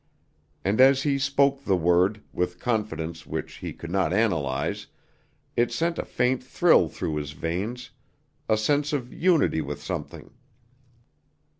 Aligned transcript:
And 0.65 0.81
as 0.81 1.03
he 1.03 1.19
spoke 1.19 1.63
the 1.63 1.75
word, 1.77 2.23
with 2.33 2.59
confidence 2.59 3.27
which 3.27 3.57
he 3.57 3.71
could 3.71 3.91
not 3.91 4.11
analyze, 4.11 4.87
it 5.55 5.71
sent 5.71 5.99
a 5.99 6.05
faint 6.05 6.43
thrill 6.43 6.87
through 6.89 7.17
his 7.17 7.33
veins, 7.33 7.91
a 8.49 8.57
sense 8.57 8.93
of 8.93 9.13
unity 9.13 9.61
with 9.61 9.79
something. 9.83 10.31